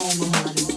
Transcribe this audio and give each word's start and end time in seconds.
moment. 0.00 0.67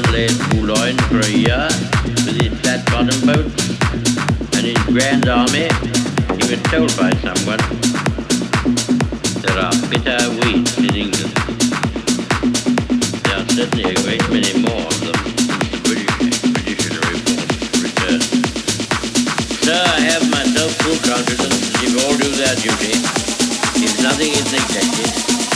still 0.00 0.12
led 0.12 0.30
Boulogne 0.50 0.98
for 1.08 1.20
a 1.20 1.30
year 1.30 1.68
with 2.24 2.40
his 2.40 2.52
flat 2.60 2.84
bottom 2.90 3.18
boat 3.26 3.48
and 4.56 4.64
his 4.66 4.78
grand 4.86 5.28
army, 5.28 5.68
he 6.38 6.44
was 6.48 6.60
told 6.70 6.90
by 6.96 7.10
someone 7.20 7.60
there 9.42 9.58
are 9.58 9.74
bitter 9.88 10.20
weeds 10.40 10.78
in 10.78 10.94
England. 10.94 11.32
There 13.24 13.36
are 13.36 13.48
certainly 13.48 13.90
a 13.90 13.96
great 14.04 14.24
many 14.30 14.52
more 14.62 14.84
of 14.84 15.00
them 15.00 15.18
since 15.48 15.68
the 15.68 15.80
British 15.84 16.12
Expeditionary 16.28 17.18
Force 17.26 17.60
returned. 17.82 18.24
Sir, 19.64 19.80
I 19.80 20.00
have 20.00 20.24
myself 20.30 20.72
full 20.80 20.98
confidence 21.02 21.56
that 21.72 21.82
if 21.84 21.92
all 22.04 22.16
do 22.16 22.30
their 22.36 22.56
duty, 22.56 22.94
if 23.84 23.92
nothing 24.02 24.32
is 24.32 24.48
neglected, 24.52 25.10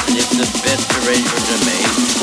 and 0.09 0.15
if 0.19 0.29
the 0.37 0.49
best 0.65 0.85
arrangements 1.01 1.49
are 1.55 1.65
made, 1.65 2.14